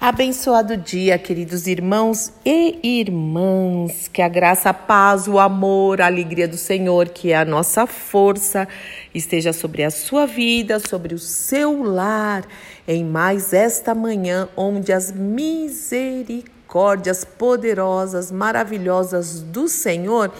Abençoado 0.00 0.76
dia, 0.78 1.18
queridos 1.18 1.66
irmãos 1.66 2.32
e 2.42 2.78
irmãs. 2.82 4.08
Que 4.08 4.22
a 4.22 4.30
graça, 4.30 4.70
a 4.70 4.74
paz, 4.74 5.28
o 5.28 5.38
amor, 5.38 6.00
a 6.00 6.06
alegria 6.06 6.48
do 6.48 6.56
Senhor, 6.56 7.10
que 7.10 7.32
é 7.32 7.36
a 7.36 7.44
nossa 7.44 7.86
força, 7.86 8.66
esteja 9.14 9.52
sobre 9.52 9.84
a 9.84 9.90
sua 9.90 10.24
vida, 10.24 10.80
sobre 10.80 11.14
o 11.14 11.18
seu 11.18 11.82
lar, 11.82 12.46
em 12.88 13.04
mais 13.04 13.52
esta 13.52 13.94
manhã, 13.94 14.48
onde 14.56 14.90
as 14.90 15.12
misericórdias 15.12 17.22
poderosas, 17.22 18.32
maravilhosas 18.32 19.42
do 19.42 19.68
Senhor 19.68 20.32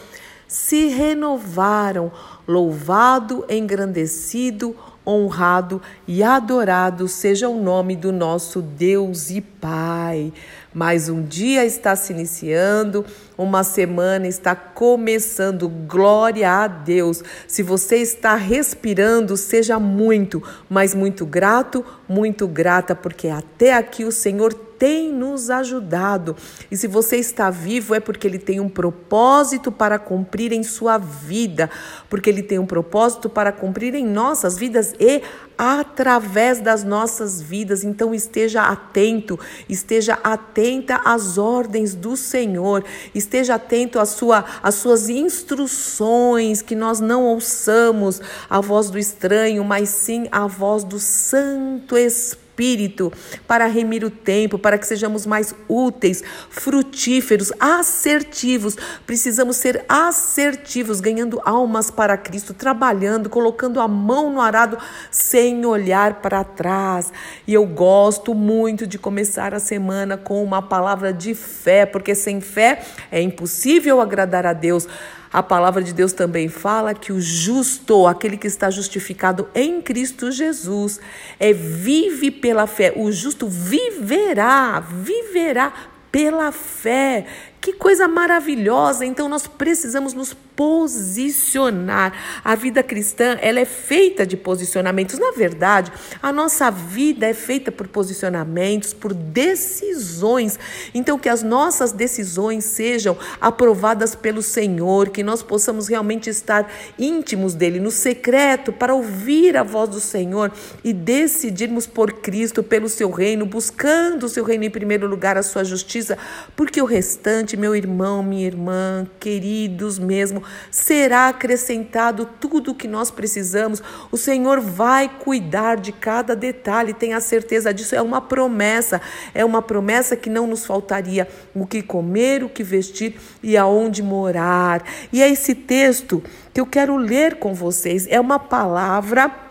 se 0.49 0.87
renovaram. 0.87 2.11
Louvado, 2.49 3.45
engrandecido, 3.47 4.75
honrado 5.11 5.83
e 6.07 6.23
adorado 6.23 7.09
seja 7.09 7.49
o 7.49 7.61
nome 7.61 7.97
do 7.97 8.13
nosso 8.13 8.63
Deus 8.63 9.31
e 9.31 9.41
Pai. 9.41 10.33
Mais 10.73 11.09
um 11.09 11.23
dia 11.23 11.65
está 11.65 11.97
se 11.97 12.13
iniciando, 12.13 13.05
uma 13.37 13.65
semana 13.65 14.29
está 14.29 14.55
começando. 14.55 15.69
Glória 15.69 16.49
a 16.49 16.69
Deus. 16.69 17.25
Se 17.49 17.63
você 17.63 17.97
está 17.97 18.37
respirando, 18.37 19.37
seja 19.37 19.79
muito, 19.81 20.43
mas 20.69 20.95
muito 20.95 21.27
grato, 21.27 21.85
muito 22.09 22.47
grata, 22.47 22.95
porque 22.95 23.29
até 23.29 23.75
aqui 23.75 24.05
o 24.05 24.13
Senhor 24.13 24.70
tem 24.81 25.13
nos 25.13 25.51
ajudado. 25.51 26.35
E 26.71 26.77
se 26.77 26.87
você 26.87 27.19
está 27.19 27.51
vivo, 27.51 27.95
é 27.95 28.01
porque 28.01 28.27
Ele 28.27 28.39
tem 28.39 28.61
um 28.61 28.69
propósito 28.69 29.71
para 29.71 29.99
cumprir 29.99 30.55
em 30.55 30.63
sua 30.63 30.97
vida, 30.97 31.69
porque 32.09 32.31
Ele 32.31 32.43
tem 32.43 32.59
um 32.59 32.65
propósito 32.65 33.29
para 33.29 33.53
cumprir 33.53 33.95
em 33.95 34.07
nossas 34.07 34.57
vidas 34.57 34.95
e 34.99 35.21
através 35.59 36.61
das 36.61 36.83
nossas 36.83 37.43
vidas. 37.43 37.85
Então 37.85 38.15
esteja 38.15 38.63
atento, 38.63 39.39
esteja 39.69 40.19
atenta 40.25 41.03
às 41.05 41.37
ordens 41.37 41.95
do 41.95 42.17
Senhor, 42.17 42.83
esteja 43.15 43.57
atento 43.57 43.99
às, 43.99 44.09
sua, 44.09 44.47
às 44.63 44.77
suas 44.77 45.11
instruções, 45.11 46.63
que 46.63 46.75
nós 46.75 47.01
não 47.01 47.25
ouçamos 47.25 48.23
a 48.49 48.63
voz 48.63 48.89
do 48.89 48.99
estranho, 48.99 49.63
mas 49.63 49.91
sim 49.91 50.27
a 50.33 50.47
voz 50.47 50.85
do 50.85 50.99
Santo 50.99 51.99
Espírito 51.99 52.50
Espírito 52.61 53.11
para 53.49 53.67
remir 53.67 54.05
o 54.05 54.11
tempo, 54.11 54.59
para 54.59 54.77
que 54.77 54.87
sejamos 54.87 55.25
mais 55.25 55.55
úteis, 55.67 56.23
frutíferos, 56.51 57.51
assertivos. 57.59 58.77
Precisamos 59.07 59.57
ser 59.57 59.83
assertivos, 59.89 61.01
ganhando 61.01 61.41
almas 61.43 61.91
para 61.91 62.19
Cristo, 62.19 62.53
trabalhando, 62.53 63.31
colocando 63.31 63.81
a 63.81 63.89
mão 63.89 64.31
no 64.31 64.43
arado 64.43 64.77
sem 65.11 65.65
olhar 65.65 66.21
para 66.21 66.45
trás. 66.45 67.11
E 67.47 67.55
eu 67.55 67.65
gosto 67.65 68.35
muito 68.35 68.87
de 68.87 68.99
começar 68.99 69.55
a 69.55 69.59
semana 69.59 70.19
com 70.19 70.45
uma 70.45 70.61
palavra 70.61 71.15
de 71.15 71.35
fé, 71.35 71.87
porque 71.87 72.15
sem 72.15 72.43
fé 72.43 72.83
é 73.11 73.23
impossível 73.23 74.03
agradar 74.03 74.45
a 74.45 74.53
Deus. 74.53 74.87
A 75.33 75.45
palavra 75.45 75.81
de 75.81 75.93
Deus 75.93 76.13
também 76.13 76.49
fala 76.49 76.93
que 76.93 77.13
o 77.13 77.21
justo, 77.21 78.07
aquele 78.07 78.37
que 78.37 78.49
está 78.49 78.69
justificado 78.69 79.49
em 79.55 79.81
Cristo 79.81 80.33
Jesus, 80.33 80.99
é 81.39 81.53
vive 81.53 82.33
pela 82.33 82.67
fé. 82.67 82.93
O 82.97 83.13
justo 83.13 83.47
viverá, 83.47 84.81
viverá 84.81 85.73
pela 86.11 86.51
fé. 86.51 87.27
Que 87.61 87.75
coisa 87.75 88.09
maravilhosa! 88.09 89.05
Então 89.05 89.29
nós 89.29 89.47
precisamos 89.47 90.15
nos 90.15 90.33
posicionar. 90.33 92.13
A 92.43 92.55
vida 92.55 92.83
cristã, 92.83 93.39
ela 93.41 93.61
é 93.61 93.65
feita 93.65 94.27
de 94.27 94.37
posicionamentos. 94.37 95.19
Na 95.19 95.31
verdade, 95.31 95.93
a 96.23 96.33
nossa 96.33 96.71
vida 96.71 97.27
é 97.27 97.35
feita 97.35 97.73
por 97.73 97.89
posicionamentos, 97.89 98.95
por 98.95 99.13
decisões. 99.13 100.59
Então 100.95 101.19
que 101.19 101.29
as 101.29 101.43
nossas 101.43 101.93
decisões 101.93 102.65
sejam 102.65 103.17
aprovadas 103.41 104.15
pelo 104.15 104.43
Senhor, 104.43 105.11
que 105.11 105.23
nós 105.23 105.43
possamos 105.43 105.89
realmente 105.89 106.31
estar 106.31 106.71
íntimos 106.99 107.55
dele, 107.55 107.79
no 107.79 107.91
secreto, 107.91 108.73
para 108.73 108.95
ouvir 108.95 109.57
a 109.57 109.63
voz 109.63 109.89
do 109.89 110.01
Senhor 110.01 110.53
e 110.85 110.93
decidirmos 110.93 111.87
por 111.87 112.13
Cristo, 112.21 112.63
pelo 112.63 112.89
seu 112.89 113.11
reino, 113.11 113.45
buscando 113.45 114.25
o 114.25 114.29
seu 114.29 114.45
reino 114.45 114.65
em 114.65 114.71
primeiro 114.71 115.07
lugar, 115.07 115.37
a 115.37 115.43
sua 115.43 115.65
justiça, 115.65 116.17
porque 116.57 116.81
o 116.81 116.87
restante 116.87 117.50
meu 117.57 117.75
irmão, 117.75 118.23
minha 118.23 118.47
irmã, 118.47 119.07
queridos 119.19 119.99
mesmo, 119.99 120.43
será 120.71 121.29
acrescentado 121.29 122.29
tudo 122.41 122.71
o 122.71 122.75
que 122.75 122.89
nós 122.89 123.11
precisamos. 123.11 123.83
O 124.11 124.17
Senhor 124.17 124.61
vai 124.61 125.09
cuidar 125.09 125.77
de 125.77 125.93
cada 125.93 126.35
detalhe, 126.37 126.93
tenha 126.93 127.21
certeza 127.21 127.73
disso. 127.73 127.95
É 127.95 128.03
uma 128.03 128.21
promessa, 128.21 129.01
é 129.35 129.45
uma 129.45 129.63
promessa 129.63 130.17
que 130.17 130.31
não 130.31 130.47
nos 130.47 130.65
faltaria 130.65 131.29
o 131.55 131.67
que 131.67 131.83
comer, 131.83 132.45
o 132.45 132.49
que 132.49 132.63
vestir 132.63 133.17
e 133.43 133.57
aonde 133.57 134.03
morar. 134.03 134.85
E 135.13 135.23
é 135.23 135.29
esse 135.29 135.55
texto 135.55 136.23
que 136.53 136.61
eu 136.61 136.67
quero 136.67 136.97
ler 136.97 137.37
com 137.37 137.55
vocês. 137.55 138.07
É 138.09 138.21
uma 138.21 138.39
palavra 138.39 139.50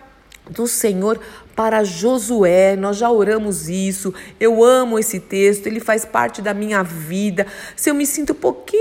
do 0.49 0.67
Senhor 0.67 1.19
para 1.55 1.83
Josué. 1.83 2.75
Nós 2.75 2.97
já 2.97 3.11
oramos 3.11 3.67
isso. 3.69 4.13
Eu 4.39 4.63
amo 4.63 4.97
esse 4.97 5.19
texto, 5.19 5.67
ele 5.67 5.79
faz 5.79 6.05
parte 6.05 6.41
da 6.41 6.53
minha 6.53 6.83
vida. 6.83 7.45
Se 7.75 7.89
eu 7.89 7.93
me 7.93 8.05
sinto 8.05 8.33
um 8.33 8.35
pouquinho 8.35 8.79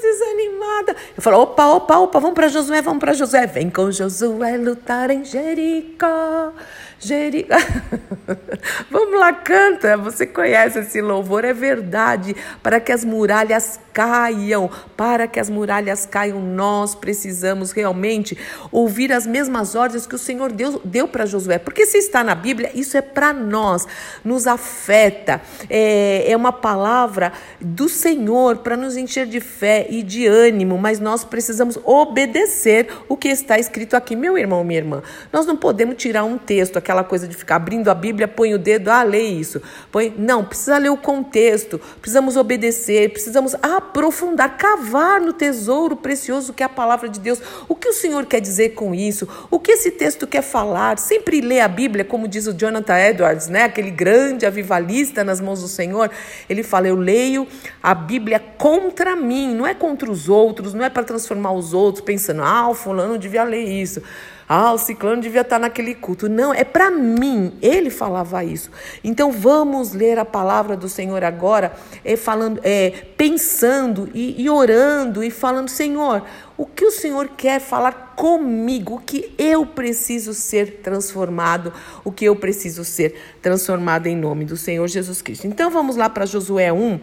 desanimada, 0.00 0.96
eu 1.16 1.22
falo: 1.22 1.38
opa, 1.40 1.66
opa, 1.66 1.98
opa, 1.98 2.20
vamos 2.20 2.34
para 2.34 2.48
Josué, 2.48 2.82
vamos 2.82 3.00
para 3.00 3.14
Josué. 3.14 3.46
Vem 3.46 3.70
com 3.70 3.90
Josué 3.90 4.56
lutar 4.56 5.10
em 5.10 5.24
Jericó. 5.24 6.52
Jericó. 6.98 7.54
Vamos 9.14 9.28
lá, 9.28 9.32
canta. 9.32 9.96
Você 9.96 10.26
conhece 10.26 10.80
esse 10.80 11.00
louvor, 11.00 11.44
é 11.44 11.52
verdade. 11.52 12.34
Para 12.60 12.80
que 12.80 12.90
as 12.90 13.04
muralhas 13.04 13.78
caiam, 13.92 14.68
para 14.96 15.28
que 15.28 15.38
as 15.38 15.48
muralhas 15.48 16.04
caiam, 16.04 16.40
nós 16.40 16.96
precisamos 16.96 17.70
realmente 17.70 18.36
ouvir 18.72 19.12
as 19.12 19.24
mesmas 19.24 19.76
ordens 19.76 20.04
que 20.04 20.16
o 20.16 20.18
Senhor 20.18 20.50
Deus 20.50 20.80
deu 20.84 21.06
para 21.06 21.26
Josué. 21.26 21.58
Porque 21.58 21.86
se 21.86 21.98
está 21.98 22.24
na 22.24 22.34
Bíblia, 22.34 22.72
isso 22.74 22.96
é 22.96 23.00
para 23.00 23.32
nós, 23.32 23.86
nos 24.24 24.48
afeta. 24.48 25.40
É, 25.70 26.24
é 26.28 26.36
uma 26.36 26.52
palavra 26.52 27.32
do 27.60 27.88
Senhor 27.88 28.58
para 28.58 28.76
nos 28.76 28.96
encher 28.96 29.26
de 29.26 29.38
fé 29.38 29.86
e 29.88 30.02
de 30.02 30.26
ânimo, 30.26 30.76
mas 30.76 30.98
nós 30.98 31.22
precisamos 31.22 31.78
obedecer 31.84 32.88
o 33.08 33.16
que 33.16 33.28
está 33.28 33.60
escrito 33.60 33.94
aqui, 33.94 34.16
meu 34.16 34.36
irmão, 34.36 34.64
minha 34.64 34.80
irmã. 34.80 35.02
Nós 35.32 35.46
não 35.46 35.56
podemos 35.56 35.94
tirar 35.94 36.24
um 36.24 36.36
texto, 36.36 36.76
aquela 36.76 37.04
coisa 37.04 37.28
de 37.28 37.36
ficar 37.36 37.56
abrindo 37.56 37.88
a 37.88 37.94
Bíblia, 37.94 38.26
põe 38.26 38.52
o 38.54 38.58
dedo, 38.58 38.88
ah, 38.90 39.03
lê 39.04 39.22
isso. 39.22 39.62
Põe... 39.92 40.12
Não, 40.18 40.44
precisa 40.44 40.78
ler 40.78 40.90
o 40.90 40.96
contexto, 40.96 41.80
precisamos 42.00 42.36
obedecer, 42.36 43.10
precisamos 43.10 43.54
aprofundar, 43.62 44.56
cavar 44.56 45.20
no 45.20 45.32
tesouro 45.32 45.94
precioso 45.96 46.52
que 46.52 46.62
é 46.62 46.66
a 46.66 46.68
palavra 46.68 47.08
de 47.08 47.20
Deus. 47.20 47.40
O 47.68 47.76
que 47.76 47.88
o 47.88 47.92
Senhor 47.92 48.26
quer 48.26 48.40
dizer 48.40 48.70
com 48.70 48.94
isso? 48.94 49.28
O 49.50 49.60
que 49.60 49.72
esse 49.72 49.90
texto 49.90 50.26
quer 50.26 50.42
falar? 50.42 50.98
Sempre 50.98 51.40
lê 51.40 51.60
a 51.60 51.68
Bíblia, 51.68 52.04
como 52.04 52.26
diz 52.26 52.46
o 52.46 52.52
Jonathan 52.52 52.98
Edwards, 52.98 53.48
né? 53.48 53.64
aquele 53.64 53.90
grande 53.90 54.46
avivalista 54.46 55.22
nas 55.22 55.40
mãos 55.40 55.60
do 55.60 55.68
Senhor. 55.68 56.10
Ele 56.48 56.62
fala: 56.62 56.88
Eu 56.88 56.96
leio 56.96 57.46
a 57.82 57.94
Bíblia 57.94 58.38
contra 58.38 59.14
mim, 59.14 59.54
não 59.54 59.66
é 59.66 59.74
contra 59.74 60.10
os 60.10 60.28
outros, 60.28 60.72
não 60.74 60.84
é 60.84 60.90
para 60.90 61.04
transformar 61.04 61.52
os 61.52 61.74
outros, 61.74 62.04
pensando, 62.04 62.42
ah, 62.42 62.68
o 62.68 62.74
fulano 62.74 63.18
devia 63.18 63.44
ler 63.44 63.64
isso. 63.64 64.02
Ah, 64.48 64.72
o 64.72 64.78
ciclano 64.78 65.22
devia 65.22 65.40
estar 65.40 65.58
naquele 65.58 65.94
culto. 65.94 66.28
Não, 66.28 66.52
é 66.52 66.64
para 66.64 66.90
mim. 66.90 67.52
Ele 67.62 67.88
falava 67.88 68.44
isso. 68.44 68.70
Então 69.02 69.32
vamos 69.32 69.92
ler 69.92 70.18
a 70.18 70.24
palavra 70.24 70.76
do 70.76 70.88
Senhor 70.88 71.24
agora, 71.24 71.72
é, 72.04 72.16
falando, 72.16 72.60
é, 72.62 72.90
pensando 73.16 74.10
e, 74.12 74.42
e 74.42 74.50
orando 74.50 75.24
e 75.24 75.30
falando, 75.30 75.68
Senhor, 75.68 76.22
o 76.56 76.66
que 76.66 76.84
o 76.84 76.90
Senhor 76.90 77.30
quer 77.36 77.60
falar 77.60 78.14
comigo, 78.14 78.96
o 78.96 79.00
que 79.00 79.34
eu 79.38 79.64
preciso 79.66 80.34
ser 80.34 80.80
transformado, 80.82 81.72
o 82.04 82.12
que 82.12 82.24
eu 82.26 82.36
preciso 82.36 82.84
ser 82.84 83.14
transformado 83.40 84.06
em 84.06 84.16
nome 84.16 84.44
do 84.44 84.56
Senhor 84.56 84.86
Jesus 84.86 85.22
Cristo. 85.22 85.46
Então 85.46 85.70
vamos 85.70 85.96
lá 85.96 86.08
para 86.08 86.26
Josué 86.26 86.72
1. 86.72 87.00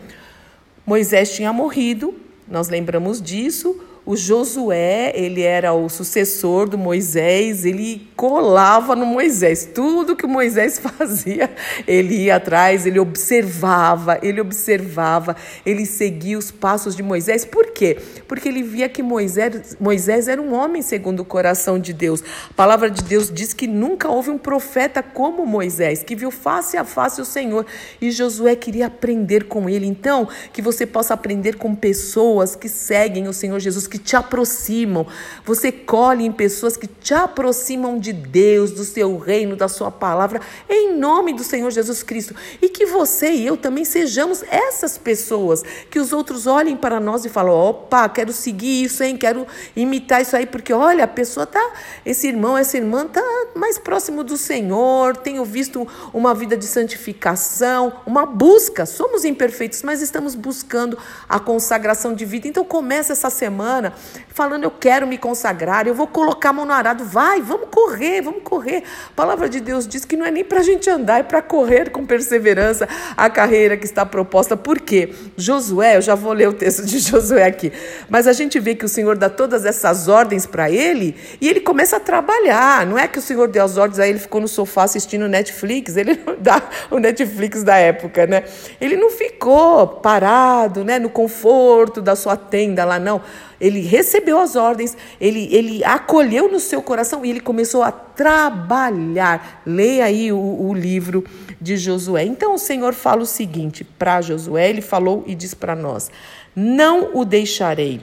Moisés 0.86 1.33
tinha 1.33 1.51
morrido, 1.51 2.13
nós 2.48 2.69
lembramos 2.69 3.21
disso. 3.21 3.80
O 4.03 4.18
Josué, 4.18 5.12
ele 5.13 5.44
era 5.44 5.74
o 5.74 5.88
sucessor 5.88 6.68
do 6.68 6.75
Moisés, 6.75 7.65
ele 7.65 8.09
colava 8.15 8.95
no 8.95 9.06
Moisés. 9.06 9.69
Tudo 9.75 10.15
que 10.15 10.25
o 10.25 10.30
Moisés 10.30 10.80
fazia, 10.98 11.51
ele 11.88 12.24
ia 12.24 12.38
atrás, 12.38 12.88
ele 12.88 13.00
observava, 13.00 14.18
ele 14.24 14.42
observava, 14.42 15.36
ele 15.63 15.86
seguia 15.86 16.36
os 16.36 16.50
passos 16.50 16.95
de 16.95 17.03
Moisés. 17.03 17.45
Por 17.45 17.68
quê? 17.68 17.95
Porque 18.27 18.50
ele 18.50 18.63
via 18.63 18.89
que 18.89 19.03
Moisés, 19.03 19.77
Moisés 19.80 20.27
era 20.27 20.42
um 20.42 20.51
homem 20.51 20.81
segundo 20.81 21.19
o 21.19 21.25
coração 21.25 21.77
de 21.77 21.94
Deus. 21.94 22.24
A 22.50 22.53
palavra 22.56 22.89
de 22.89 23.03
Deus 23.03 23.31
diz 23.31 23.53
que 23.53 23.68
nunca 23.68 24.09
houve 24.09 24.31
um 24.31 24.38
profeta 24.38 25.03
como 25.03 25.45
Moisés, 25.45 26.01
que 26.01 26.15
viu 26.15 26.31
face 26.31 26.75
a 26.75 26.83
face 26.83 27.21
o 27.21 27.25
Senhor. 27.25 27.68
E 28.01 28.09
Josué 28.09 28.56
queria 28.56 28.88
aprender 28.88 29.44
com 29.44 29.69
ele. 29.69 29.86
Então, 29.86 30.27
que 30.51 30.62
você 30.62 30.88
possa 30.88 31.13
aprender 31.13 31.57
com 31.57 31.75
pessoas 31.75 32.56
que 32.56 32.68
seguem 32.68 33.27
o 33.27 33.33
Senhor 33.33 33.59
Jesus 33.59 33.90
que 33.91 33.97
te 33.97 34.15
aproximam. 34.15 35.05
Você 35.45 35.71
colhe 35.71 36.25
em 36.25 36.31
pessoas 36.31 36.77
que 36.77 36.88
te 36.88 37.13
aproximam 37.13 37.99
de 37.99 38.13
Deus, 38.13 38.71
do 38.71 38.85
seu 38.85 39.17
reino, 39.17 39.55
da 39.55 39.67
sua 39.67 39.91
palavra, 39.91 40.39
em 40.69 40.97
nome 40.97 41.33
do 41.33 41.43
Senhor 41.43 41.69
Jesus 41.69 42.01
Cristo. 42.01 42.33
E 42.61 42.69
que 42.69 42.85
você 42.85 43.31
e 43.33 43.45
eu 43.45 43.57
também 43.57 43.83
sejamos 43.83 44.43
essas 44.43 44.97
pessoas, 44.97 45.61
que 45.89 45.99
os 45.99 46.13
outros 46.13 46.47
olhem 46.47 46.77
para 46.77 46.99
nós 46.99 47.25
e 47.25 47.29
falem: 47.29 47.51
opa, 47.51 48.07
quero 48.07 48.31
seguir 48.31 48.85
isso, 48.85 49.03
hein? 49.03 49.17
Quero 49.17 49.45
imitar 49.75 50.21
isso 50.21 50.35
aí, 50.35 50.45
porque 50.45 50.71
olha, 50.71 51.03
a 51.03 51.07
pessoa 51.07 51.45
tá, 51.45 51.73
esse 52.05 52.27
irmão, 52.27 52.57
essa 52.57 52.77
irmã 52.77 53.05
tá 53.05 53.21
mais 53.56 53.77
próximo 53.77 54.24
do 54.24 54.38
Senhor, 54.38 55.15
tenho 55.18 55.44
visto 55.45 55.88
uma 56.13 56.33
vida 56.33 56.56
de 56.57 56.65
santificação, 56.65 57.94
uma 58.06 58.25
busca. 58.25 58.86
Somos 58.86 59.25
imperfeitos, 59.25 59.83
mas 59.83 60.01
estamos 60.01 60.36
buscando 60.36 60.98
a 61.27 61.39
consagração 61.39 62.13
de 62.13 62.25
vida. 62.25 62.48
Então 62.48 62.63
começa 62.63 63.13
essa 63.13 63.30
semana 63.30 63.94
falando: 64.33 64.63
eu 64.63 64.71
quero 64.71 65.06
me 65.06 65.18
consagrar, 65.18 65.88
eu 65.88 65.94
vou 65.94 66.07
colocar 66.07 66.50
a 66.50 66.53
mão 66.53 66.65
no 66.65 66.74
arado. 66.74 67.03
Vai, 67.03 67.42
vamos 67.42 67.68
correr, 67.69 68.21
vamos 68.21 68.44
correr. 68.44 68.83
A 69.09 69.13
palavra 69.15 69.50
de 69.50 69.59
Deus 69.59 69.88
diz 69.88 70.06
que 70.06 70.18
não 70.18 70.25
é 70.25 70.31
nem 70.31 70.44
para 70.44 70.59
a 70.59 70.63
gente 70.63 70.89
andar, 70.89 71.19
é 71.19 71.24
para 71.24 71.42
correr 71.42 71.89
com 71.89 72.06
perseverança 72.06 72.88
a 73.15 73.30
carreira 73.30 73.77
que 73.77 73.86
está 73.86 74.06
proposta. 74.06 74.56
Por 74.57 74.80
quê? 74.80 75.13
Josué, 75.38 75.98
eu 75.98 76.01
já 76.01 76.15
vou 76.15 76.33
ler 76.33 76.48
o 76.48 76.53
texto 76.53 76.86
de 76.86 77.00
Josué 77.00 77.45
aqui, 77.45 77.71
mas 78.09 78.27
a 78.27 78.33
gente 78.33 78.59
vê 78.59 78.75
que 78.75 78.86
o 78.86 78.89
Senhor 78.89 79.18
dá 79.18 79.30
todas 79.30 79.65
essas 79.65 80.07
ordens 80.07 80.45
para 80.45 80.69
ele 80.69 81.15
e 81.39 81.48
ele 81.50 81.59
começa 81.59 81.98
a 81.98 82.00
trabalhar. 82.00 82.86
Não 82.86 82.98
é 82.98 83.07
que 83.07 83.19
o 83.19 83.21
Senhor 83.21 83.40
deu 83.47 83.63
as 83.63 83.77
ordens, 83.77 83.99
aí 83.99 84.09
ele 84.09 84.19
ficou 84.19 84.41
no 84.41 84.47
sofá 84.47 84.83
assistindo 84.83 85.27
Netflix, 85.27 85.95
ele 85.97 86.19
dá 86.39 86.61
o 86.89 86.99
Netflix 86.99 87.63
da 87.63 87.75
época, 87.77 88.25
né? 88.27 88.43
Ele 88.79 88.95
não 88.95 89.09
ficou 89.09 89.88
parado, 89.88 90.83
né, 90.83 90.99
no 90.99 91.09
conforto 91.09 92.01
da 92.01 92.15
sua 92.15 92.35
tenda 92.35 92.85
lá, 92.85 92.99
não. 92.99 93.21
Ele 93.59 93.81
recebeu 93.81 94.39
as 94.39 94.55
ordens, 94.55 94.97
ele, 95.19 95.47
ele 95.51 95.83
acolheu 95.83 96.51
no 96.51 96.59
seu 96.59 96.81
coração 96.81 97.23
e 97.23 97.29
ele 97.29 97.39
começou 97.39 97.83
a 97.83 97.91
trabalhar. 97.91 99.61
Leia 99.65 100.05
aí 100.05 100.31
o, 100.31 100.38
o 100.38 100.73
livro 100.73 101.23
de 101.61 101.77
Josué. 101.77 102.23
Então 102.23 102.55
o 102.55 102.57
Senhor 102.57 102.93
fala 102.93 103.21
o 103.21 103.25
seguinte 103.25 103.83
para 103.83 104.21
Josué: 104.21 104.69
ele 104.69 104.81
falou 104.81 105.23
e 105.27 105.35
diz 105.35 105.53
para 105.53 105.75
nós: 105.75 106.09
Não 106.55 107.15
o 107.15 107.23
deixarei, 107.23 108.01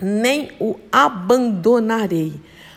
nem 0.00 0.52
o 0.60 0.76
abandonarei. 0.92 2.34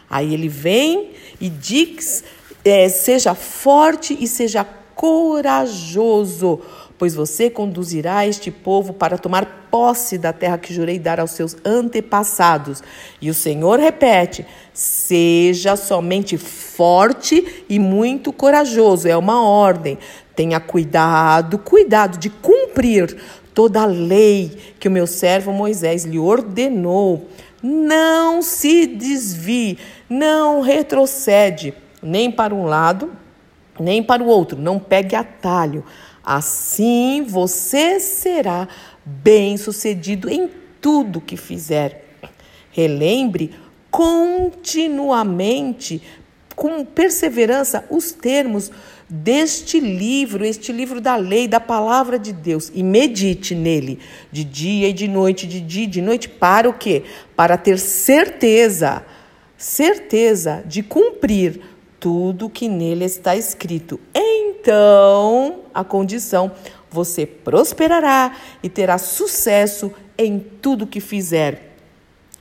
Aí 0.09 0.33
ele 0.33 0.49
vem 0.49 1.11
e 1.39 1.49
diz: 1.49 2.23
é, 2.63 2.87
Seja 2.89 3.35
forte 3.35 4.17
e 4.19 4.27
seja 4.27 4.65
corajoso 4.95 6.61
pois 6.97 7.13
você 7.13 7.49
conduzirá 7.49 8.25
este 8.25 8.49
povo 8.49 8.93
para 8.93 9.17
tomar 9.17 9.67
posse 9.69 10.17
da 10.17 10.33
terra 10.33 10.57
que 10.57 10.73
jurei 10.73 10.97
dar 10.97 11.19
aos 11.19 11.31
seus 11.31 11.55
antepassados. 11.63 12.81
E 13.21 13.29
o 13.29 13.33
Senhor 13.33 13.79
repete: 13.79 14.45
seja 14.73 15.75
somente 15.75 16.37
forte 16.37 17.65
e 17.69 17.77
muito 17.79 18.33
corajoso. 18.33 19.07
É 19.07 19.15
uma 19.15 19.43
ordem. 19.43 19.97
Tenha 20.35 20.59
cuidado, 20.59 21.57
cuidado 21.57 22.17
de 22.17 22.29
cumprir 22.29 23.17
toda 23.53 23.81
a 23.81 23.85
lei 23.85 24.55
que 24.79 24.87
o 24.87 24.91
meu 24.91 25.07
servo 25.07 25.51
Moisés 25.51 26.03
lhe 26.03 26.19
ordenou. 26.19 27.27
Não 27.61 28.41
se 28.41 28.85
desvie, 28.85 29.77
não 30.09 30.61
retrocede, 30.61 31.73
nem 32.01 32.31
para 32.31 32.53
um 32.53 32.65
lado, 32.65 33.11
nem 33.79 34.03
para 34.03 34.23
o 34.23 34.27
outro. 34.27 34.59
Não 34.59 34.79
pegue 34.79 35.15
atalho. 35.15 35.83
Assim 36.23 37.25
você 37.27 37.99
será 37.99 38.67
bem-sucedido 39.05 40.29
em 40.29 40.49
tudo 40.81 41.21
que 41.21 41.37
fizer. 41.37 42.05
Relembre 42.71 43.55
continuamente, 43.89 46.01
com 46.55 46.85
perseverança, 46.85 47.85
os 47.89 48.11
termos 48.11 48.71
deste 49.09 49.79
livro, 49.79 50.43
este 50.43 50.71
livro 50.71 50.99
da 50.99 51.15
lei, 51.15 51.47
da 51.47 51.59
palavra 51.59 52.19
de 52.19 52.33
Deus, 52.33 52.71
e 52.73 52.83
medite 52.83 53.55
nele 53.55 53.99
de 54.31 54.43
dia 54.43 54.89
e 54.89 54.93
de 54.93 55.07
noite, 55.07 55.47
de 55.47 55.61
dia 55.61 55.85
e 55.85 55.87
de 55.87 56.01
noite, 56.01 56.27
para 56.27 56.69
o 56.69 56.73
quê? 56.73 57.03
Para 57.35 57.57
ter 57.57 57.79
certeza, 57.79 59.05
certeza 59.57 60.63
de 60.65 60.83
cumprir 60.83 61.61
tudo 61.99 62.49
que 62.49 62.67
nele 62.67 63.05
está 63.05 63.35
escrito. 63.35 63.99
Então, 64.13 65.61
a 65.73 65.83
condição, 65.83 66.51
você 66.89 67.25
prosperará 67.25 68.35
e 68.61 68.69
terá 68.69 68.97
sucesso 68.97 69.91
em 70.17 70.39
tudo 70.39 70.87
que 70.87 70.99
fizer. 70.99 71.75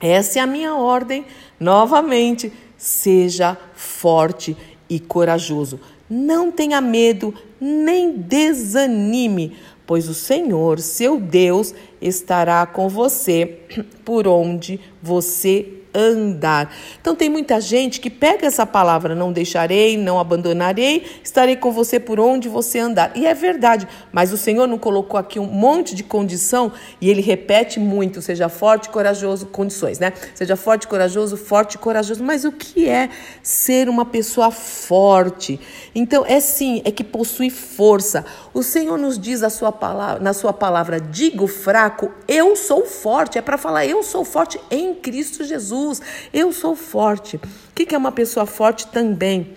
Essa 0.00 0.40
é 0.40 0.42
a 0.42 0.46
minha 0.46 0.74
ordem. 0.74 1.24
Novamente, 1.58 2.52
seja 2.76 3.56
forte 3.74 4.56
e 4.88 5.00
corajoso. 5.00 5.80
Não 6.08 6.52
tenha 6.52 6.80
medo, 6.80 7.34
nem 7.60 8.12
desanime, 8.12 9.56
pois 9.86 10.08
o 10.08 10.14
Senhor, 10.14 10.80
seu 10.80 11.20
Deus, 11.20 11.74
estará 12.00 12.64
com 12.66 12.88
você 12.88 13.58
por 14.04 14.26
onde 14.28 14.80
você 15.02 15.75
andar. 15.96 16.72
Então 17.00 17.16
tem 17.16 17.30
muita 17.30 17.60
gente 17.60 17.98
que 18.00 18.10
pega 18.10 18.46
essa 18.46 18.66
palavra 18.66 19.14
não 19.14 19.32
deixarei, 19.32 19.96
não 19.96 20.20
abandonarei, 20.20 21.04
estarei 21.24 21.56
com 21.56 21.72
você 21.72 21.98
por 21.98 22.20
onde 22.20 22.48
você 22.48 22.78
andar. 22.78 23.16
E 23.16 23.26
é 23.26 23.32
verdade, 23.32 23.88
mas 24.12 24.32
o 24.32 24.36
Senhor 24.36 24.68
não 24.68 24.78
colocou 24.78 25.18
aqui 25.18 25.40
um 25.40 25.46
monte 25.46 25.94
de 25.94 26.04
condição 26.04 26.70
e 27.00 27.08
ele 27.08 27.22
repete 27.22 27.80
muito, 27.80 28.20
seja 28.20 28.48
forte, 28.48 28.90
corajoso, 28.90 29.46
condições, 29.46 29.98
né? 29.98 30.12
Seja 30.34 30.56
forte, 30.56 30.86
corajoso, 30.86 31.36
forte, 31.36 31.78
corajoso. 31.78 32.22
Mas 32.22 32.44
o 32.44 32.52
que 32.52 32.88
é 32.88 33.08
ser 33.42 33.88
uma 33.88 34.04
pessoa 34.04 34.50
forte? 34.50 35.58
Então 35.94 36.24
é 36.26 36.38
sim, 36.40 36.82
é 36.84 36.90
que 36.90 37.02
possui 37.02 37.48
força. 37.48 38.24
O 38.56 38.62
Senhor 38.62 38.96
nos 38.96 39.18
diz 39.18 39.40
sua 39.52 39.70
palavra, 39.70 40.18
na 40.18 40.32
sua 40.32 40.50
palavra, 40.50 40.98
digo 40.98 41.46
fraco, 41.46 42.10
eu 42.26 42.56
sou 42.56 42.86
forte. 42.86 43.36
É 43.36 43.42
para 43.42 43.58
falar 43.58 43.84
eu 43.84 44.02
sou 44.02 44.24
forte 44.24 44.58
em 44.70 44.94
Cristo. 44.94 45.44
Jesus, 45.44 46.00
eu 46.32 46.50
sou 46.54 46.74
forte. 46.74 47.36
O 47.36 47.40
que 47.74 47.94
é 47.94 47.98
uma 47.98 48.12
pessoa 48.12 48.46
forte 48.46 48.86
também? 48.86 49.52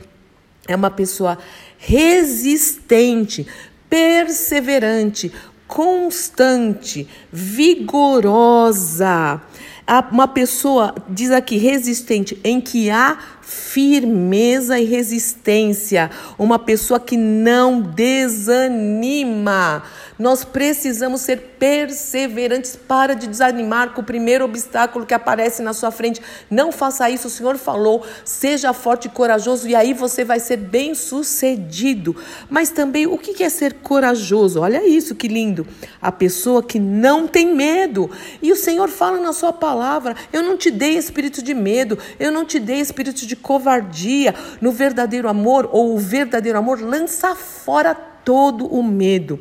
É 0.68 0.76
uma 0.76 0.92
pessoa 0.92 1.38
resistente, 1.78 3.48
perseverante, 3.90 5.32
constante, 5.66 7.08
vigorosa. 7.32 9.42
Uma 10.12 10.28
pessoa, 10.28 10.94
diz 11.08 11.32
aqui, 11.32 11.56
resistente, 11.56 12.38
em 12.44 12.60
que 12.60 12.90
há 12.90 13.18
firmeza 13.50 14.80
e 14.80 14.86
resistência. 14.86 16.12
Uma 16.38 16.60
pessoa 16.60 17.00
que 17.00 17.18
não 17.18 17.82
desanima. 17.82 18.22
Nós 20.20 20.44
precisamos 20.44 21.22
ser 21.22 21.56
perseverantes. 21.58 22.76
Para 22.76 23.16
de 23.16 23.26
desanimar 23.26 23.94
com 23.94 24.02
o 24.02 24.04
primeiro 24.04 24.46
obstáculo 24.46 25.06
que 25.06 25.14
aparece 25.14 25.64
na 25.64 25.74
sua 25.74 25.90
frente. 25.90 26.22
Não 26.50 26.72
faça 26.72 27.10
isso. 27.10 27.28
O 27.28 27.32
Senhor 27.32 27.58
falou: 27.58 28.06
seja 28.24 28.72
forte 28.74 29.06
e 29.06 29.10
corajoso, 29.10 29.68
e 29.68 29.76
aí 29.76 29.94
você 29.94 30.24
vai 30.24 30.40
ser 30.40 30.58
bem 30.58 30.94
sucedido. 30.94 32.16
Mas 32.50 32.70
também, 32.70 33.08
o 33.08 33.18
que 33.18 33.44
é 33.44 33.50
ser 33.50 33.76
corajoso? 33.76 34.60
Olha 34.60 34.88
isso, 34.88 35.16
que 35.16 35.28
lindo. 35.28 35.66
A 36.02 36.12
pessoa 36.12 36.62
que 36.62 36.80
não 36.80 37.28
tem 37.28 37.56
medo. 37.56 38.12
E 38.42 38.52
o 38.52 38.56
Senhor 38.56 38.90
fala 38.90 39.20
na 39.20 39.34
sua 39.34 39.54
palavra: 39.54 40.16
eu 40.32 40.44
não 40.44 40.58
te 40.58 40.70
dei 40.70 40.98
espírito 40.98 41.42
de 41.42 41.54
medo, 41.54 41.98
eu 42.20 42.32
não 42.32 42.46
te 42.46 42.60
dei 42.60 42.80
espírito 42.80 43.26
de 43.26 43.39
covardia. 43.40 44.36
No 44.62 44.72
verdadeiro 44.72 45.28
amor, 45.28 45.70
ou 45.72 45.96
o 45.96 45.98
verdadeiro 45.98 46.58
amor, 46.58 46.80
lança 46.82 47.36
fora 47.36 47.96
todo 47.96 48.66
o 48.68 48.84
medo. 48.84 49.40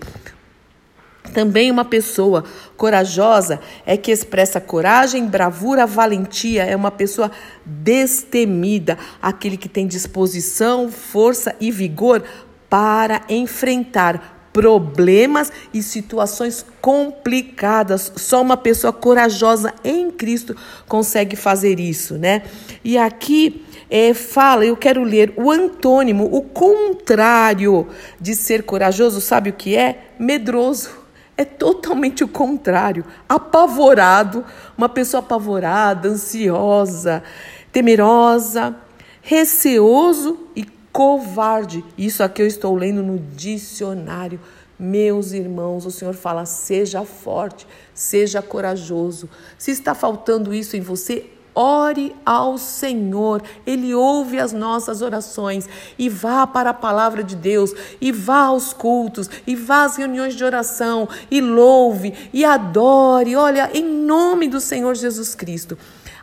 Também 1.32 1.70
uma 1.70 1.84
pessoa 1.84 2.44
corajosa 2.76 3.60
é 3.84 3.96
que 3.96 4.10
expressa 4.10 4.60
coragem, 4.60 5.26
bravura, 5.26 5.86
valentia, 5.86 6.64
é 6.64 6.74
uma 6.74 6.90
pessoa 6.90 7.30
destemida, 7.64 8.98
aquele 9.20 9.56
que 9.56 9.68
tem 9.68 9.86
disposição, 9.86 10.90
força 10.90 11.54
e 11.60 11.70
vigor 11.70 12.22
para 12.68 13.22
enfrentar 13.28 14.37
problemas 14.58 15.52
e 15.72 15.80
situações 15.80 16.66
complicadas. 16.80 18.12
Só 18.16 18.42
uma 18.42 18.56
pessoa 18.56 18.92
corajosa 18.92 19.72
em 19.84 20.10
Cristo 20.10 20.56
consegue 20.88 21.36
fazer 21.36 21.78
isso, 21.78 22.18
né? 22.18 22.42
E 22.82 22.98
aqui 22.98 23.64
é, 23.88 24.12
fala, 24.12 24.66
eu 24.66 24.76
quero 24.76 25.04
ler 25.04 25.32
o 25.36 25.48
antônimo, 25.48 26.28
o 26.32 26.42
contrário 26.42 27.86
de 28.20 28.34
ser 28.34 28.64
corajoso, 28.64 29.20
sabe 29.20 29.50
o 29.50 29.52
que 29.52 29.76
é? 29.76 30.08
Medroso 30.18 30.90
é 31.36 31.44
totalmente 31.44 32.24
o 32.24 32.28
contrário. 32.28 33.04
Apavorado, 33.28 34.44
uma 34.76 34.88
pessoa 34.88 35.20
apavorada, 35.20 36.08
ansiosa, 36.08 37.22
temerosa, 37.70 38.74
receoso 39.22 40.48
e 40.56 40.66
covarde. 40.92 41.84
Isso 41.96 42.22
aqui 42.22 42.42
eu 42.42 42.46
estou 42.46 42.74
lendo 42.74 43.02
no 43.02 43.18
dicionário. 43.18 44.40
Meus 44.78 45.32
irmãos, 45.32 45.84
o 45.84 45.90
Senhor 45.90 46.14
fala: 46.14 46.44
seja 46.46 47.04
forte, 47.04 47.66
seja 47.92 48.40
corajoso. 48.40 49.28
Se 49.56 49.70
está 49.70 49.94
faltando 49.94 50.54
isso 50.54 50.76
em 50.76 50.80
você, 50.80 51.30
ore 51.58 52.14
ao 52.24 52.56
Senhor, 52.56 53.42
Ele 53.66 53.92
ouve 53.92 54.38
as 54.38 54.52
nossas 54.52 55.02
orações 55.02 55.68
e 55.98 56.08
vá 56.08 56.46
para 56.46 56.70
a 56.70 56.74
palavra 56.74 57.24
de 57.24 57.34
Deus, 57.34 57.74
e 58.00 58.12
vá 58.12 58.42
aos 58.42 58.72
cultos, 58.72 59.28
e 59.44 59.56
vá 59.56 59.82
às 59.82 59.96
reuniões 59.96 60.36
de 60.36 60.44
oração, 60.44 61.08
e 61.28 61.40
louve, 61.40 62.14
e 62.32 62.44
adore, 62.44 63.34
olha, 63.34 63.68
em 63.74 63.84
nome 63.84 64.46
do 64.46 64.60
Senhor 64.60 64.94
Jesus 64.94 65.34
Cristo. 65.34 65.76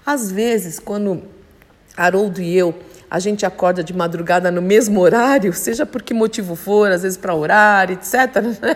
Às 0.06 0.32
vezes, 0.32 0.80
quando 0.80 1.24
Haroldo 1.98 2.42
e 2.42 2.56
eu 2.56 2.74
a 3.10 3.20
gente 3.20 3.46
acorda 3.46 3.84
de 3.84 3.94
madrugada 3.94 4.52
no 4.52 4.62
mesmo 4.62 5.00
horário, 5.00 5.54
seja 5.54 5.86
por 5.86 6.02
que 6.02 6.14
motivo 6.14 6.56
for, 6.56 6.92
às 6.92 7.04
vezes 7.04 7.18
para 7.18 7.34
orar, 7.34 7.92
etc. 7.92 8.14
Né? 8.62 8.76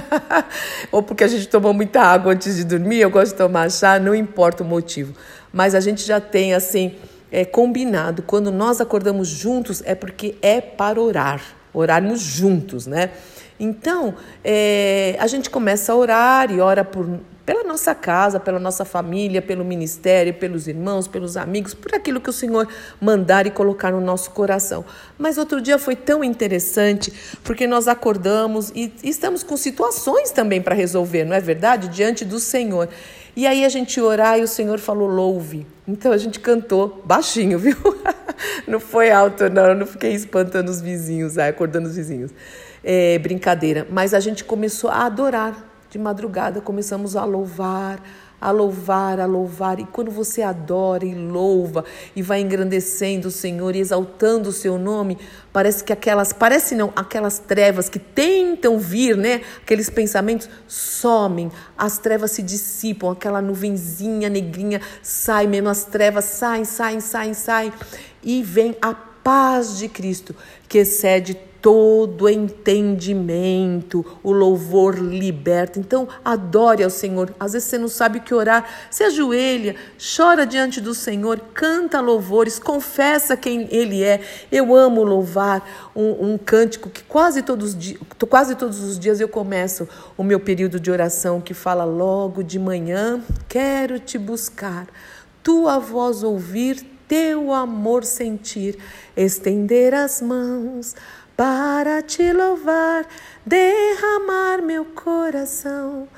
Ou 0.92 1.02
porque 1.02 1.24
a 1.24 1.28
gente 1.28 1.48
tomou 1.48 1.72
muita 1.72 2.00
água 2.00 2.32
antes 2.32 2.56
de 2.56 2.64
dormir, 2.64 3.00
eu 3.00 3.10
gosto 3.10 3.32
de 3.32 3.38
tomar 3.38 3.70
chá, 3.70 3.98
não 3.98 4.14
importa 4.14 4.62
o 4.62 4.66
motivo. 4.66 5.14
Mas 5.52 5.74
a 5.74 5.80
gente 5.80 6.04
já 6.04 6.20
tem 6.20 6.54
assim 6.54 6.94
é, 7.30 7.44
combinado, 7.44 8.22
quando 8.22 8.52
nós 8.52 8.80
acordamos 8.80 9.28
juntos 9.28 9.82
é 9.84 9.94
porque 9.94 10.36
é 10.40 10.60
para 10.60 11.00
orar, 11.00 11.40
orarmos 11.72 12.20
juntos, 12.20 12.86
né? 12.86 13.10
Então, 13.58 14.14
é, 14.44 15.16
a 15.18 15.26
gente 15.26 15.48
começa 15.48 15.92
a 15.92 15.96
orar 15.96 16.50
e 16.50 16.60
ora 16.60 16.84
por, 16.84 17.20
pela 17.44 17.62
nossa 17.62 17.94
casa, 17.94 18.40
pela 18.40 18.58
nossa 18.58 18.84
família, 18.84 19.42
pelo 19.42 19.64
ministério, 19.64 20.32
pelos 20.34 20.66
irmãos, 20.66 21.06
pelos 21.06 21.36
amigos, 21.36 21.74
por 21.74 21.94
aquilo 21.94 22.20
que 22.20 22.30
o 22.30 22.32
Senhor 22.32 22.66
mandar 23.00 23.46
e 23.46 23.50
colocar 23.50 23.92
no 23.92 24.00
nosso 24.00 24.30
coração. 24.30 24.84
Mas 25.18 25.36
outro 25.36 25.60
dia 25.60 25.78
foi 25.78 25.94
tão 25.94 26.24
interessante, 26.24 27.12
porque 27.42 27.66
nós 27.66 27.86
acordamos 27.86 28.72
e 28.74 28.92
estamos 29.02 29.42
com 29.42 29.56
situações 29.56 30.30
também 30.30 30.62
para 30.62 30.74
resolver, 30.74 31.24
não 31.24 31.36
é 31.36 31.40
verdade? 31.40 31.88
Diante 31.88 32.24
do 32.24 32.40
Senhor. 32.40 32.88
E 33.36 33.46
aí 33.46 33.64
a 33.64 33.68
gente 33.68 34.00
orar 34.00 34.38
e 34.38 34.42
o 34.42 34.48
Senhor 34.48 34.78
falou 34.78 35.08
louve. 35.08 35.66
Então 35.86 36.12
a 36.12 36.16
gente 36.16 36.40
cantou 36.40 37.02
baixinho, 37.04 37.58
viu? 37.60 37.76
Não 38.66 38.80
foi 38.80 39.10
alto, 39.10 39.50
não, 39.50 39.66
eu 39.66 39.74
não 39.74 39.86
fiquei 39.86 40.12
espantando 40.12 40.70
os 40.70 40.80
vizinhos, 40.80 41.36
acordando 41.36 41.88
os 41.88 41.96
vizinhos. 41.96 42.30
É, 42.82 43.18
brincadeira. 43.18 43.86
Mas 43.90 44.14
a 44.14 44.20
gente 44.20 44.44
começou 44.44 44.88
a 44.88 45.04
adorar 45.04 45.73
de 45.94 45.98
madrugada 45.98 46.60
começamos 46.60 47.14
a 47.14 47.24
louvar, 47.24 48.02
a 48.40 48.50
louvar, 48.50 49.20
a 49.20 49.26
louvar. 49.26 49.78
E 49.78 49.84
quando 49.84 50.10
você 50.10 50.42
adora 50.42 51.04
e 51.04 51.14
louva 51.14 51.84
e 52.16 52.20
vai 52.20 52.40
engrandecendo 52.40 53.28
o 53.28 53.30
Senhor 53.30 53.76
e 53.76 53.78
exaltando 53.78 54.48
o 54.48 54.52
seu 54.52 54.76
nome, 54.76 55.16
parece 55.52 55.84
que 55.84 55.92
aquelas, 55.92 56.32
parece 56.32 56.74
não, 56.74 56.92
aquelas 56.96 57.38
trevas 57.38 57.88
que 57.88 58.00
tentam 58.00 58.76
vir, 58.76 59.16
né? 59.16 59.42
Aqueles 59.62 59.88
pensamentos 59.88 60.48
somem, 60.66 61.48
as 61.78 61.96
trevas 61.96 62.32
se 62.32 62.42
dissipam, 62.42 63.12
aquela 63.12 63.40
nuvenzinha 63.40 64.28
negrinha 64.28 64.80
sai 65.00 65.46
mesmo, 65.46 65.68
as 65.68 65.84
trevas 65.84 66.24
saem, 66.24 66.64
saem, 66.64 66.98
saem, 66.98 67.34
saem. 67.34 67.72
E 68.20 68.42
vem 68.42 68.76
a 68.82 68.92
paz 68.94 69.78
de 69.78 69.88
Cristo, 69.88 70.34
que 70.68 70.78
excede 70.78 71.38
todo 71.64 72.28
entendimento, 72.28 74.04
o 74.22 74.32
louvor 74.32 74.98
liberta. 74.98 75.80
Então, 75.80 76.06
adore 76.22 76.84
ao 76.84 76.90
Senhor. 76.90 77.34
Às 77.40 77.54
vezes 77.54 77.70
você 77.70 77.78
não 77.78 77.88
sabe 77.88 78.18
o 78.18 78.20
que 78.20 78.34
orar, 78.34 78.68
se 78.90 79.02
ajoelha, 79.02 79.74
chora 80.14 80.44
diante 80.44 80.78
do 80.78 80.94
Senhor, 80.94 81.40
canta 81.54 82.02
louvores, 82.02 82.58
confessa 82.58 83.34
quem 83.34 83.66
Ele 83.70 84.04
é. 84.04 84.20
Eu 84.52 84.76
amo 84.76 85.02
louvar 85.02 85.66
um, 85.96 86.32
um 86.32 86.36
cântico 86.36 86.90
que 86.90 87.02
quase 87.02 87.40
todos, 87.40 87.74
quase 88.28 88.56
todos 88.56 88.80
os 88.84 88.98
dias 88.98 89.18
eu 89.18 89.28
começo 89.28 89.88
o 90.18 90.22
meu 90.22 90.38
período 90.38 90.78
de 90.78 90.90
oração, 90.90 91.40
que 91.40 91.54
fala 91.54 91.84
logo 91.84 92.42
de 92.42 92.58
manhã, 92.58 93.22
quero 93.48 93.98
te 93.98 94.18
buscar, 94.18 94.86
tua 95.42 95.78
voz 95.78 96.22
ouvir, 96.22 96.84
teu 97.08 97.54
amor 97.54 98.04
sentir, 98.04 98.78
estender 99.16 99.94
as 99.94 100.20
mãos 100.20 100.94
para 101.36 102.02
te 102.02 102.32
louvar, 102.32 103.06
derramar 103.44 104.62
meu 104.62 104.84
coração 104.84 106.08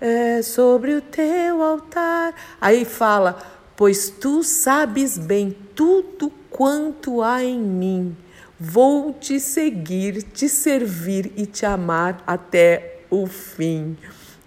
é, 0.00 0.42
sobre 0.42 0.94
o 0.94 1.00
teu 1.00 1.62
altar. 1.62 2.34
Aí 2.60 2.84
fala, 2.84 3.38
pois 3.76 4.08
tu 4.10 4.42
sabes 4.42 5.16
bem 5.16 5.56
tudo 5.74 6.30
quanto 6.50 7.22
há 7.22 7.42
em 7.42 7.58
mim. 7.58 8.16
Vou 8.58 9.12
te 9.12 9.40
seguir, 9.40 10.22
te 10.22 10.48
servir 10.48 11.32
e 11.36 11.46
te 11.46 11.66
amar 11.66 12.22
até 12.26 13.00
o 13.10 13.26
fim. 13.26 13.96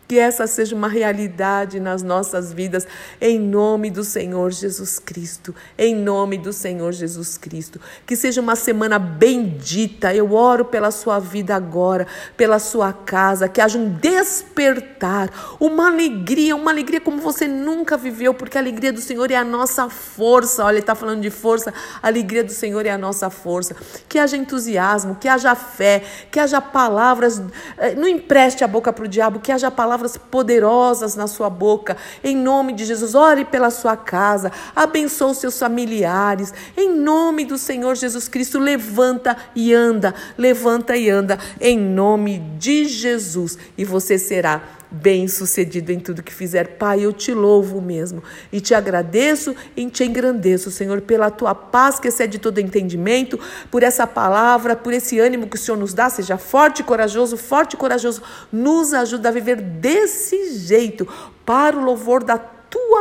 Que 0.07 0.17
essa 0.17 0.47
seja 0.47 0.73
uma 0.73 0.87
realidade 0.87 1.81
nas 1.81 2.01
nossas 2.01 2.53
vidas, 2.53 2.87
em 3.19 3.37
nome 3.37 3.91
do 3.91 4.05
Senhor 4.05 4.53
Jesus 4.53 4.99
Cristo. 4.99 5.53
Em 5.77 5.93
nome 5.93 6.37
do 6.37 6.53
Senhor 6.53 6.93
Jesus 6.93 7.37
Cristo. 7.37 7.81
Que 8.05 8.15
seja 8.15 8.39
uma 8.39 8.55
semana 8.55 8.97
bendita. 8.97 10.15
Eu 10.15 10.33
oro 10.33 10.63
pela 10.63 10.91
sua 10.91 11.19
vida 11.19 11.53
agora, 11.53 12.07
pela 12.37 12.57
sua 12.57 12.93
casa. 12.93 13.49
Que 13.49 13.59
haja 13.59 13.77
um 13.77 13.89
despertar, 13.89 15.57
uma 15.59 15.87
alegria, 15.87 16.55
uma 16.55 16.71
alegria 16.71 17.01
como 17.01 17.17
você 17.17 17.45
nunca 17.45 17.97
viveu, 17.97 18.33
porque 18.33 18.57
a 18.57 18.61
alegria 18.61 18.93
do 18.93 19.01
Senhor 19.01 19.29
é 19.29 19.35
a 19.35 19.43
nossa 19.43 19.89
força. 19.89 20.63
Olha, 20.63 20.75
ele 20.75 20.79
está 20.79 20.95
falando 20.95 21.21
de 21.21 21.29
força. 21.29 21.73
A 22.01 22.07
alegria 22.07 22.45
do 22.45 22.53
Senhor 22.53 22.85
é 22.85 22.91
a 22.91 22.97
nossa 22.97 23.29
força. 23.29 23.75
Que 24.07 24.19
haja 24.19 24.37
entusiasmo, 24.37 25.15
que 25.15 25.27
haja 25.27 25.53
fé, 25.53 26.01
que 26.31 26.39
haja 26.39 26.61
palavras. 26.61 27.41
Eh, 27.77 27.93
não 27.95 28.07
empreste 28.07 28.63
a 28.63 28.67
boca 28.69 28.93
para 28.93 29.03
o 29.03 29.07
diabo, 29.07 29.41
que 29.41 29.51
haja 29.51 29.69
palavras 29.69 29.96
palavras 29.97 30.15
poderosas 30.15 31.15
na 31.15 31.25
sua 31.25 31.49
boca. 31.49 31.97
Em 32.23 32.35
nome 32.35 32.73
de 32.73 32.85
Jesus, 32.85 33.15
ore 33.15 33.43
pela 33.43 33.71
sua 33.71 33.97
casa, 33.97 34.51
abençoe 34.75 35.31
os 35.31 35.37
seus 35.39 35.57
familiares. 35.57 36.53
Em 36.77 36.93
nome 36.93 37.43
do 37.43 37.57
Senhor 37.57 37.95
Jesus 37.95 38.27
Cristo, 38.27 38.59
levanta 38.59 39.35
e 39.55 39.73
anda, 39.73 40.13
levanta 40.37 40.95
e 40.95 41.09
anda, 41.09 41.39
em 41.59 41.77
nome 41.79 42.39
de 42.59 42.85
Jesus, 42.85 43.57
e 43.77 43.83
você 43.83 44.19
será 44.19 44.61
bem-sucedido 44.91 45.91
em 45.91 45.99
tudo 45.99 46.23
que 46.23 46.33
fizer. 46.33 46.77
Pai, 46.77 47.01
eu 47.01 47.13
te 47.13 47.33
louvo 47.33 47.81
mesmo 47.81 48.23
e 48.51 48.59
te 48.59 48.73
agradeço 48.73 49.55
e 49.75 49.85
te 49.89 50.03
engrandeço, 50.03 50.71
Senhor, 50.71 51.01
pela 51.01 51.29
tua 51.29 51.53
paz 51.53 51.99
que 51.99 52.07
excede 52.07 52.39
todo 52.39 52.59
entendimento, 52.59 53.39
por 53.69 53.83
essa 53.83 54.05
palavra, 54.07 54.75
por 54.75 54.93
esse 54.93 55.19
ânimo 55.19 55.47
que 55.47 55.55
o 55.55 55.59
Senhor 55.59 55.77
nos 55.77 55.93
dá. 55.93 56.09
Seja 56.09 56.37
forte 56.37 56.81
e 56.81 56.83
corajoso, 56.83 57.37
forte 57.37 57.73
e 57.73 57.77
corajoso. 57.77 58.21
Nos 58.51 58.93
ajuda 58.93 59.29
a 59.29 59.31
viver 59.31 59.61
desse 59.61 60.57
jeito, 60.57 61.07
para 61.45 61.77
o 61.77 61.83
louvor 61.83 62.23
da 62.23 62.37
tua 62.37 62.56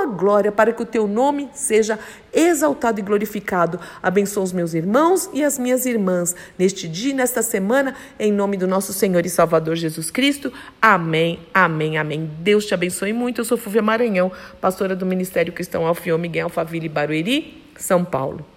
glória, 0.07 0.51
para 0.51 0.73
que 0.73 0.83
o 0.83 0.87
teu 0.87 1.07
nome 1.07 1.49
seja 1.53 1.99
exaltado 2.33 2.99
e 3.01 3.03
glorificado. 3.03 3.79
Abençoa 4.03 4.45
os 4.45 4.53
meus 4.53 4.75
irmãos 4.75 5.29
e 5.33 5.45
as 5.45 5.59
minhas 5.59 5.87
irmãs 5.87 6.35
neste 6.59 6.89
dia 6.89 7.11
e 7.11 7.15
nesta 7.15 7.43
semana, 7.43 7.95
em 8.19 8.33
nome 8.33 8.57
do 8.57 8.67
nosso 8.67 8.93
Senhor 8.93 9.25
e 9.25 9.31
Salvador 9.31 9.77
Jesus 9.77 10.11
Cristo. 10.11 10.53
Amém, 10.81 11.41
amém, 11.53 11.99
amém. 11.99 12.31
Deus 12.41 12.67
te 12.67 12.75
abençoe 12.75 13.13
muito. 13.13 13.41
Eu 13.41 13.45
sou 13.45 13.59
Fúvia 13.59 13.83
Maranhão, 13.83 14.33
pastora 14.61 14.97
do 14.97 15.07
Ministério 15.07 15.53
Cristão 15.53 15.87
Alfio 15.87 16.19
Miguel 16.19 16.47
Alfaville 16.47 16.89
Barueri, 16.89 17.63
São 17.77 18.05
Paulo. 18.05 18.56